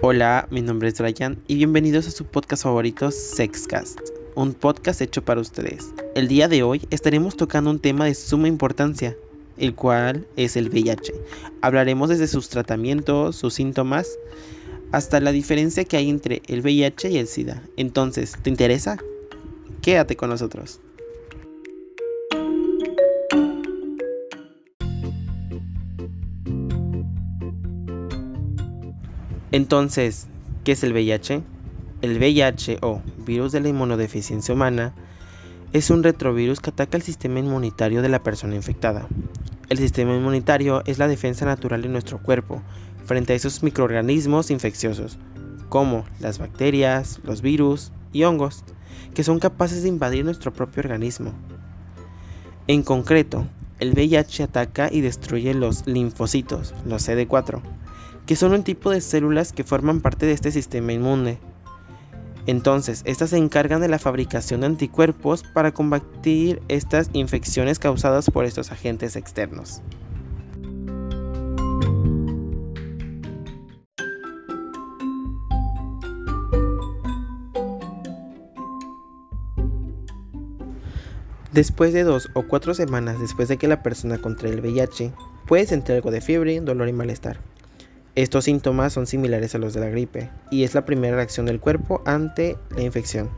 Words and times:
Hola, 0.00 0.46
mi 0.52 0.62
nombre 0.62 0.90
es 0.90 1.00
Ryan 1.00 1.42
y 1.48 1.56
bienvenidos 1.56 2.06
a 2.06 2.12
su 2.12 2.24
podcast 2.24 2.62
favorito 2.62 3.10
Sexcast, 3.10 3.98
un 4.36 4.54
podcast 4.54 5.00
hecho 5.00 5.24
para 5.24 5.40
ustedes. 5.40 5.92
El 6.14 6.28
día 6.28 6.46
de 6.46 6.62
hoy 6.62 6.86
estaremos 6.90 7.36
tocando 7.36 7.68
un 7.68 7.80
tema 7.80 8.04
de 8.04 8.14
suma 8.14 8.46
importancia, 8.46 9.16
el 9.56 9.74
cual 9.74 10.24
es 10.36 10.56
el 10.56 10.68
VIH. 10.68 11.12
Hablaremos 11.62 12.10
desde 12.10 12.28
sus 12.28 12.48
tratamientos, 12.48 13.34
sus 13.34 13.54
síntomas, 13.54 14.20
hasta 14.92 15.18
la 15.18 15.32
diferencia 15.32 15.84
que 15.84 15.96
hay 15.96 16.08
entre 16.08 16.42
el 16.46 16.60
VIH 16.60 17.10
y 17.10 17.18
el 17.18 17.26
SIDA. 17.26 17.60
Entonces, 17.76 18.36
¿te 18.40 18.50
interesa? 18.50 18.98
Quédate 19.82 20.14
con 20.14 20.30
nosotros. 20.30 20.78
Entonces, 29.50 30.26
¿qué 30.64 30.72
es 30.72 30.84
el 30.84 30.92
VIH? 30.92 31.42
El 32.02 32.18
VIH 32.18 32.78
o 32.82 33.00
virus 33.24 33.52
de 33.52 33.60
la 33.60 33.68
inmunodeficiencia 33.68 34.52
humana 34.52 34.94
es 35.72 35.88
un 35.88 36.02
retrovirus 36.02 36.60
que 36.60 36.70
ataca 36.70 36.98
el 36.98 37.02
sistema 37.02 37.38
inmunitario 37.38 38.02
de 38.02 38.10
la 38.10 38.22
persona 38.22 38.54
infectada. 38.54 39.08
El 39.70 39.78
sistema 39.78 40.14
inmunitario 40.14 40.82
es 40.84 40.98
la 40.98 41.08
defensa 41.08 41.46
natural 41.46 41.80
de 41.80 41.88
nuestro 41.88 42.18
cuerpo 42.22 42.62
frente 43.06 43.32
a 43.32 43.36
esos 43.36 43.62
microorganismos 43.62 44.50
infecciosos, 44.50 45.18
como 45.70 46.04
las 46.20 46.38
bacterias, 46.38 47.20
los 47.24 47.40
virus 47.40 47.90
y 48.12 48.24
hongos, 48.24 48.64
que 49.14 49.24
son 49.24 49.38
capaces 49.38 49.82
de 49.82 49.88
invadir 49.88 50.26
nuestro 50.26 50.52
propio 50.52 50.80
organismo. 50.82 51.32
En 52.66 52.82
concreto, 52.82 53.46
el 53.80 53.92
VIH 53.92 54.42
ataca 54.42 54.90
y 54.92 55.00
destruye 55.00 55.54
los 55.54 55.86
linfocitos, 55.86 56.74
los 56.84 57.08
CD4, 57.08 57.62
que 58.28 58.36
son 58.36 58.52
un 58.52 58.62
tipo 58.62 58.90
de 58.90 59.00
células 59.00 59.54
que 59.54 59.64
forman 59.64 60.02
parte 60.02 60.26
de 60.26 60.32
este 60.32 60.52
sistema 60.52 60.92
inmune. 60.92 61.38
Entonces, 62.46 63.00
estas 63.06 63.30
se 63.30 63.38
encargan 63.38 63.80
de 63.80 63.88
la 63.88 63.98
fabricación 63.98 64.60
de 64.60 64.66
anticuerpos 64.66 65.44
para 65.54 65.72
combatir 65.72 66.60
estas 66.68 67.08
infecciones 67.14 67.78
causadas 67.78 68.30
por 68.30 68.44
estos 68.44 68.70
agentes 68.70 69.16
externos. 69.16 69.80
Después 81.50 81.94
de 81.94 82.04
dos 82.04 82.28
o 82.34 82.42
cuatro 82.42 82.74
semanas 82.74 83.18
después 83.18 83.48
de 83.48 83.56
que 83.56 83.68
la 83.68 83.82
persona 83.82 84.18
contrae 84.18 84.52
el 84.52 84.60
VIH, 84.60 85.14
puede 85.46 85.64
sentir 85.64 85.94
algo 85.94 86.10
de 86.10 86.20
fiebre, 86.20 86.60
dolor 86.60 86.90
y 86.90 86.92
malestar. 86.92 87.38
Estos 88.18 88.46
síntomas 88.46 88.92
son 88.92 89.06
similares 89.06 89.54
a 89.54 89.58
los 89.58 89.74
de 89.74 89.80
la 89.80 89.90
gripe 89.90 90.28
y 90.50 90.64
es 90.64 90.74
la 90.74 90.84
primera 90.84 91.14
reacción 91.14 91.46
del 91.46 91.60
cuerpo 91.60 92.02
ante 92.04 92.56
la 92.74 92.82
infección. 92.82 93.30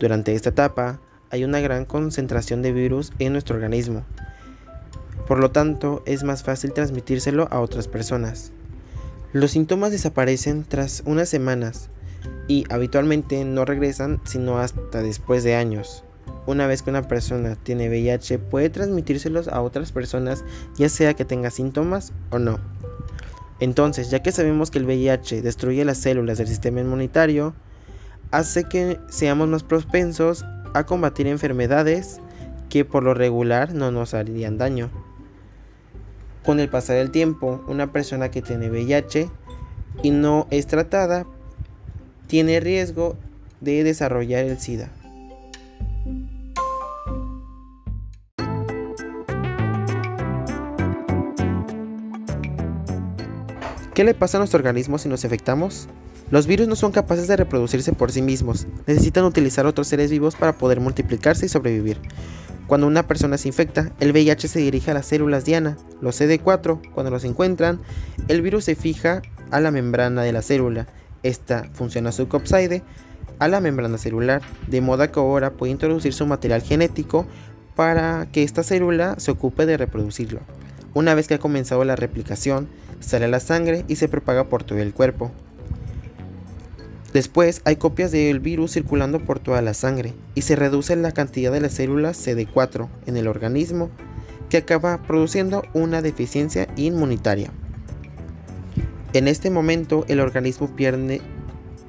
Durante 0.00 0.32
esta 0.32 0.48
etapa 0.48 0.98
hay 1.28 1.44
una 1.44 1.60
gran 1.60 1.84
concentración 1.84 2.62
de 2.62 2.72
virus 2.72 3.12
en 3.18 3.32
nuestro 3.32 3.56
organismo. 3.56 4.06
Por 5.26 5.40
lo 5.40 5.50
tanto, 5.50 6.02
es 6.06 6.24
más 6.24 6.42
fácil 6.42 6.72
transmitírselo 6.72 7.48
a 7.50 7.60
otras 7.60 7.86
personas. 7.86 8.50
Los 9.34 9.50
síntomas 9.50 9.90
desaparecen 9.90 10.64
tras 10.64 11.02
unas 11.04 11.28
semanas 11.28 11.90
y 12.46 12.64
habitualmente 12.70 13.44
no 13.44 13.66
regresan 13.66 14.22
sino 14.24 14.58
hasta 14.58 15.02
después 15.02 15.44
de 15.44 15.54
años. 15.54 16.02
Una 16.46 16.66
vez 16.66 16.80
que 16.80 16.88
una 16.88 17.06
persona 17.06 17.56
tiene 17.56 17.90
VIH 17.90 18.38
puede 18.38 18.70
transmitírselos 18.70 19.48
a 19.48 19.60
otras 19.60 19.92
personas 19.92 20.44
ya 20.76 20.88
sea 20.88 21.12
que 21.12 21.26
tenga 21.26 21.50
síntomas 21.50 22.14
o 22.30 22.38
no. 22.38 22.58
Entonces, 23.60 24.10
ya 24.10 24.22
que 24.22 24.32
sabemos 24.32 24.70
que 24.70 24.78
el 24.78 24.86
VIH 24.86 25.42
destruye 25.42 25.84
las 25.84 25.98
células 25.98 26.38
del 26.38 26.46
sistema 26.46 26.80
inmunitario, 26.80 27.54
hace 28.30 28.64
que 28.64 28.98
seamos 29.08 29.48
más 29.48 29.62
propensos 29.62 30.44
a 30.74 30.84
combatir 30.84 31.26
enfermedades 31.26 32.20
que 32.68 32.84
por 32.84 33.02
lo 33.02 33.14
regular 33.14 33.72
no 33.72 33.90
nos 33.90 34.14
harían 34.14 34.58
daño. 34.58 34.90
Con 36.44 36.60
el 36.60 36.68
pasar 36.68 36.96
del 36.96 37.10
tiempo, 37.10 37.64
una 37.66 37.92
persona 37.92 38.30
que 38.30 38.42
tiene 38.42 38.70
VIH 38.70 39.30
y 40.02 40.10
no 40.10 40.46
es 40.50 40.66
tratada 40.66 41.26
tiene 42.26 42.60
riesgo 42.60 43.16
de 43.60 43.82
desarrollar 43.82 44.44
el 44.44 44.58
SIDA. 44.58 44.90
¿Qué 53.98 54.04
le 54.04 54.14
pasa 54.14 54.36
a 54.36 54.38
nuestro 54.38 54.58
organismo 54.58 54.96
si 54.96 55.08
nos 55.08 55.24
infectamos? 55.24 55.88
Los 56.30 56.46
virus 56.46 56.68
no 56.68 56.76
son 56.76 56.92
capaces 56.92 57.26
de 57.26 57.36
reproducirse 57.36 57.92
por 57.92 58.12
sí 58.12 58.22
mismos, 58.22 58.68
necesitan 58.86 59.24
utilizar 59.24 59.66
otros 59.66 59.88
seres 59.88 60.08
vivos 60.08 60.36
para 60.36 60.56
poder 60.56 60.78
multiplicarse 60.78 61.46
y 61.46 61.48
sobrevivir. 61.48 62.00
Cuando 62.68 62.86
una 62.86 63.08
persona 63.08 63.38
se 63.38 63.48
infecta, 63.48 63.90
el 63.98 64.12
VIH 64.12 64.46
se 64.46 64.60
dirige 64.60 64.92
a 64.92 64.94
las 64.94 65.06
células 65.06 65.44
diana, 65.44 65.76
los 66.00 66.20
CD4. 66.20 66.92
Cuando 66.94 67.10
los 67.10 67.24
encuentran, 67.24 67.80
el 68.28 68.40
virus 68.40 68.66
se 68.66 68.76
fija 68.76 69.20
a 69.50 69.58
la 69.58 69.72
membrana 69.72 70.22
de 70.22 70.32
la 70.32 70.42
célula. 70.42 70.86
Esta 71.24 71.68
funciona 71.72 72.12
subcopside 72.12 72.84
a 73.40 73.48
la 73.48 73.60
membrana 73.60 73.98
celular, 73.98 74.42
de 74.68 74.80
modo 74.80 75.10
que 75.10 75.18
ahora 75.18 75.54
puede 75.54 75.72
introducir 75.72 76.14
su 76.14 76.24
material 76.24 76.62
genético 76.62 77.26
para 77.74 78.28
que 78.30 78.44
esta 78.44 78.62
célula 78.62 79.16
se 79.18 79.32
ocupe 79.32 79.66
de 79.66 79.76
reproducirlo. 79.76 80.38
Una 80.94 81.14
vez 81.14 81.28
que 81.28 81.34
ha 81.34 81.38
comenzado 81.38 81.84
la 81.84 81.96
replicación, 81.96 82.68
sale 83.00 83.28
la 83.28 83.40
sangre 83.40 83.84
y 83.88 83.96
se 83.96 84.08
propaga 84.08 84.44
por 84.44 84.64
todo 84.64 84.78
el 84.78 84.92
cuerpo. 84.92 85.30
Después 87.12 87.62
hay 87.64 87.76
copias 87.76 88.12
del 88.12 88.40
virus 88.40 88.72
circulando 88.72 89.20
por 89.20 89.38
toda 89.38 89.62
la 89.62 89.74
sangre 89.74 90.14
y 90.34 90.42
se 90.42 90.56
reduce 90.56 90.94
la 90.96 91.12
cantidad 91.12 91.50
de 91.52 91.60
las 91.60 91.72
células 91.72 92.26
CD4 92.26 92.88
en 93.06 93.16
el 93.16 93.28
organismo 93.28 93.90
que 94.50 94.58
acaba 94.58 95.02
produciendo 95.02 95.62
una 95.72 96.02
deficiencia 96.02 96.68
inmunitaria. 96.76 97.50
En 99.14 99.26
este 99.26 99.50
momento 99.50 100.04
el 100.08 100.20
organismo 100.20 100.74
pierde 100.76 101.22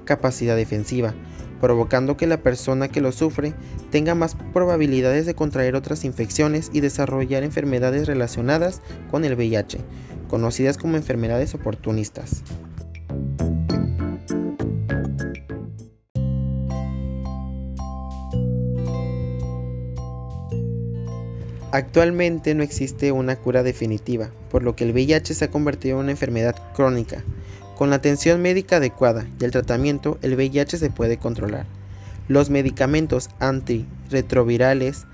capacidad 0.06 0.56
defensiva, 0.56 1.14
provocando 1.60 2.18
que 2.18 2.28
la 2.28 2.42
persona 2.42 2.88
que 2.88 3.02
lo 3.02 3.12
sufre 3.12 3.54
tenga 3.92 4.16
más 4.16 4.36
probabilidades 4.54 5.26
de 5.26 5.36
contraer 5.36 5.76
otras 5.76 6.06
infecciones 6.06 6.70
y 6.74 6.82
desarrollar 6.82 7.44
enfermedades 7.44 8.08
relacionadas 8.08 8.82
con 9.12 9.26
el 9.26 9.36
VIH, 9.36 9.80
conocidas 10.28 10.78
como 10.78 10.98
enfermedades 10.98 11.54
oportunistas. 11.56 12.44
Actualmente 21.72 22.56
no 22.56 22.64
existe 22.64 23.12
una 23.12 23.36
cura 23.36 23.62
definitiva, 23.62 24.32
por 24.50 24.64
lo 24.64 24.76
que 24.76 24.86
el 24.86 24.92
VIH 24.92 25.36
se 25.36 25.46
ha 25.46 25.52
convertido 25.52 25.98
en 25.98 26.04
una 26.06 26.12
enfermedad 26.12 26.56
crónica. 26.74 27.24
Con 27.80 27.92
la 27.92 27.96
atención 27.96 28.42
médica 28.42 28.76
adecuada 28.76 29.26
y 29.40 29.46
el 29.46 29.52
tratamiento, 29.52 30.20
el 30.22 30.36
VIH 30.36 30.78
se 30.78 30.90
puede 30.90 31.16
controlar. 31.16 31.66
Los 32.28 32.50
medicamentos 32.50 33.30
antirretrovirales 33.40 35.06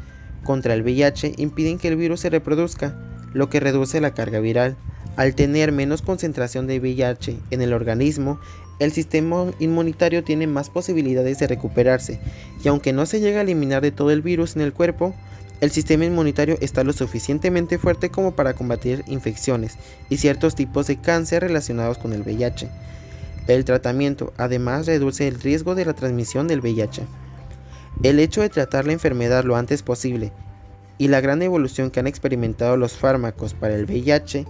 contra 0.44 0.74
el 0.74 0.82
VIH 0.82 1.34
impiden 1.38 1.78
que 1.78 1.90
el 1.90 1.96
virus 1.96 2.22
se 2.22 2.32
reproduzca, 2.32 3.00
lo 3.34 3.52
que 3.52 3.60
reduce 3.60 4.02
la 4.02 4.16
carga 4.16 4.40
viral. 4.40 4.78
Al 5.16 5.36
tener 5.36 5.72
menos 5.72 6.02
concentración 6.02 6.66
de 6.66 6.80
VIH 6.80 7.38
en 7.52 7.62
el 7.62 7.72
organismo, 7.72 8.40
el 8.80 8.92
sistema 8.92 9.46
inmunitario 9.60 10.24
tiene 10.24 10.48
más 10.48 10.72
posibilidades 10.72 11.38
de 11.38 11.46
recuperarse 11.46 12.20
y 12.64 12.68
aunque 12.68 12.94
no 12.94 13.06
se 13.06 13.20
llega 13.20 13.42
a 13.42 13.44
eliminar 13.44 13.84
de 13.84 13.92
todo 13.92 14.10
el 14.10 14.24
virus 14.24 14.56
en 14.56 14.64
el 14.64 14.74
cuerpo, 14.74 15.14
el 15.62 15.72
sistema 15.72 16.06
inmunitario 16.06 16.58
está 16.60 16.84
lo 16.84 16.92
suficientemente 16.92 17.78
fuerte 17.78 18.10
como 18.10 18.36
para 18.36 18.54
combatir 18.54 19.04
infecciones 19.08 19.78
y 20.10 20.18
ciertos 20.18 20.54
tipos 20.56 20.88
de 20.88 20.98
cáncer 20.98 21.44
relacionados 21.44 21.98
con 21.98 22.14
el 22.14 22.22
VIH. 22.22 22.70
El 23.48 23.64
tratamiento 23.64 24.34
además 24.38 24.86
reduce 24.86 25.28
el 25.28 25.40
riesgo 25.40 25.76
de 25.76 25.86
la 25.86 25.94
transmisión 25.94 26.48
del 26.48 26.62
VIH. 26.62 27.04
El 28.04 28.20
hecho 28.20 28.42
de 28.42 28.50
tratar 28.50 28.86
la 28.86 28.94
enfermedad 28.94 29.46
lo 29.46 29.56
antes 29.56 29.82
posible 29.82 30.34
y 30.98 31.08
la 31.08 31.22
gran 31.22 31.42
evolución 31.42 31.92
que 31.92 32.00
han 32.00 32.08
experimentado 32.08 32.76
los 32.76 32.94
fármacos 32.94 33.54
para 33.54 33.76
el 33.76 33.86
VIH 33.86 34.46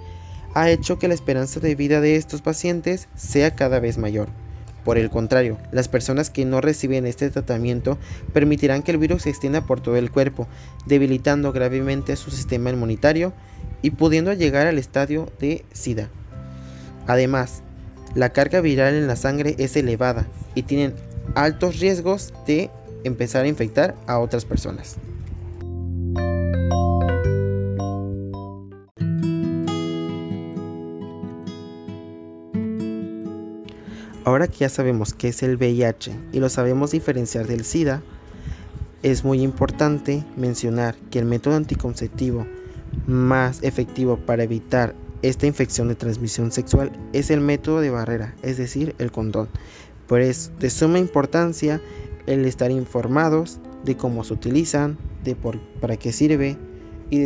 ha 0.56 0.70
hecho 0.70 0.98
que 0.98 1.08
la 1.08 1.14
esperanza 1.14 1.60
de 1.60 1.76
vida 1.76 2.02
de 2.02 2.16
estos 2.16 2.42
pacientes 2.42 3.10
sea 3.16 3.56
cada 3.56 3.80
vez 3.80 3.98
mayor. 3.98 4.30
Por 4.86 5.00
el 5.00 5.10
contrario, 5.10 5.58
las 5.72 5.88
personas 5.88 6.30
que 6.30 6.46
no 6.46 6.62
reciben 6.62 7.08
este 7.08 7.32
tratamiento 7.32 7.98
permitirán 8.34 8.84
que 8.84 8.92
el 8.92 9.00
virus 9.00 9.24
se 9.24 9.32
extienda 9.32 9.66
por 9.66 9.82
todo 9.82 9.98
el 9.98 10.12
cuerpo, 10.12 10.48
debilitando 10.86 11.52
gravemente 11.52 12.16
su 12.16 12.30
sistema 12.30 12.70
inmunitario 12.70 13.34
y 13.82 13.90
pudiendo 13.90 14.32
llegar 14.32 14.68
al 14.68 14.78
estadio 14.78 15.28
de 15.40 15.66
SIDA. 15.74 16.10
Además, 17.08 17.64
la 18.14 18.30
carga 18.30 18.62
viral 18.62 18.94
en 18.94 19.08
la 19.08 19.16
sangre 19.16 19.56
es 19.58 19.76
elevada 19.76 20.28
y 20.54 20.64
tienen 20.64 20.94
altos 21.34 21.80
riesgos 21.80 22.32
de 22.46 22.70
empezar 23.04 23.46
a 23.46 23.48
infectar 23.48 23.96
a 24.06 24.20
otras 24.20 24.46
personas. 24.46 24.98
Ahora 34.26 34.48
que 34.48 34.58
ya 34.58 34.70
sabemos 34.70 35.14
qué 35.14 35.28
es 35.28 35.44
el 35.44 35.56
VIH 35.56 36.16
y 36.34 36.40
lo 36.40 36.50
sabemos 36.50 36.90
diferenciar 36.90 37.46
del 37.46 37.64
SIDA, 37.64 38.02
es 39.04 39.24
muy 39.24 39.44
importante 39.44 40.26
mencionar 40.36 40.96
que 41.12 41.20
el 41.20 41.26
método 41.26 41.56
anticonceptivo 41.56 42.48
más 43.06 43.62
efectivo 43.62 44.18
para 44.18 44.44
evitar 44.44 44.96
esta 45.22 45.46
infección 45.46 45.90
de 45.90 45.96
transmisión 45.96 46.52
sexual 46.52 46.92
es 47.14 47.30
el 47.30 47.40
método 47.40 47.82
de 47.82 47.92
barrera, 47.92 48.34
es 48.42 48.58
decir, 48.58 48.96
el 48.98 49.12
condón. 49.12 49.48
Por 50.08 50.22
es 50.22 50.52
de 50.60 50.72
suma 50.72 50.98
importancia 50.98 51.80
el 52.26 52.46
estar 52.46 52.72
informados 52.72 53.60
de 53.84 53.96
cómo 53.96 54.24
se 54.24 54.34
utilizan, 54.34 54.98
de 55.24 55.36
por, 55.36 55.60
para 55.80 55.98
qué 55.98 56.12
sirve 56.12 56.58
y, 57.12 57.20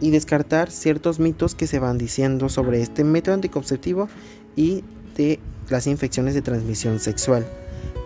y 0.00 0.10
descartar 0.10 0.70
ciertos 0.70 1.20
mitos 1.20 1.54
que 1.54 1.66
se 1.66 1.78
van 1.78 1.98
diciendo 1.98 2.48
sobre 2.48 2.80
este 2.80 3.04
método 3.04 3.34
anticonceptivo 3.34 4.08
y 4.56 4.82
de 5.14 5.40
las 5.68 5.86
infecciones 5.86 6.34
de 6.34 6.42
transmisión 6.42 7.00
sexual. 7.00 7.46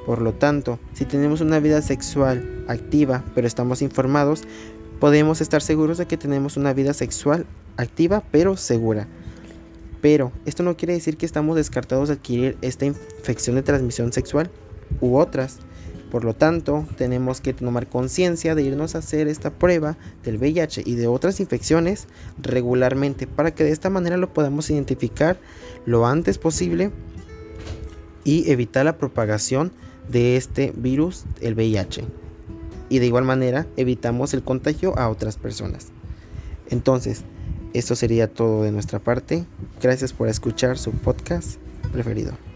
Por 0.07 0.23
lo 0.23 0.33
tanto, 0.33 0.79
si 0.95 1.05
tenemos 1.05 1.41
una 1.41 1.61
vida 1.61 1.83
sexual 1.83 2.65
activa 2.67 3.25
pero 3.35 3.47
estamos 3.47 3.83
informados, 3.83 4.43
podemos 5.01 5.41
estar 5.41 5.63
seguros 5.63 5.99
de 5.99 6.07
que 6.07 6.17
tenemos 6.17 6.57
una 6.57 6.73
vida 6.73 6.95
sexual 6.95 7.47
activa 7.77 8.23
pero 8.31 8.57
segura. 8.57 9.07
Pero 10.01 10.33
esto 10.47 10.63
no 10.63 10.77
quiere 10.77 10.95
decir 10.95 11.17
que 11.17 11.27
estamos 11.27 11.57
descartados 11.57 12.09
de 12.09 12.15
adquirir 12.15 12.57
esta 12.63 12.87
infección 12.87 13.57
de 13.57 13.63
transmisión 13.63 14.13
sexual 14.13 14.51
u 15.01 15.17
otras. 15.17 15.59
Por 16.11 16.25
lo 16.25 16.35
tanto, 16.35 16.87
tenemos 16.97 17.43
que 17.43 17.53
tomar 17.53 17.87
conciencia 17.87 18.55
de 18.55 18.63
irnos 18.63 18.95
a 18.95 18.99
hacer 18.99 19.29
esta 19.29 19.51
prueba 19.51 19.99
del 20.25 20.39
VIH 20.39 20.83
y 20.87 20.95
de 20.95 21.07
otras 21.07 21.39
infecciones 21.39 22.07
regularmente 22.41 23.27
para 23.27 23.55
que 23.55 23.65
de 23.65 23.73
esta 23.73 23.91
manera 23.91 24.17
lo 24.17 24.33
podamos 24.33 24.71
identificar 24.71 25.39
lo 25.85 26.07
antes 26.07 26.39
posible 26.39 26.93
y 28.29 28.51
evitar 28.51 28.85
la 28.85 28.99
propagación 28.99 29.73
de 30.07 30.37
este 30.37 30.75
virus, 30.77 31.25
el 31.41 31.55
VIH. 31.55 32.05
Y 32.91 32.99
de 32.99 33.07
igual 33.07 33.25
manera 33.25 33.67
evitamos 33.79 34.35
el 34.35 34.43
contagio 34.43 34.99
a 34.99 35.09
otras 35.09 35.39
personas. 35.39 35.93
Entonces, 36.69 37.25
esto 37.73 37.97
sería 37.97 38.31
todo 38.31 38.65
de 38.65 38.71
nuestra 38.71 38.99
parte. 38.99 39.47
Gracias 39.81 40.13
por 40.13 40.29
escuchar 40.29 40.77
su 40.77 40.91
podcast 40.91 41.57
preferido. 41.91 42.48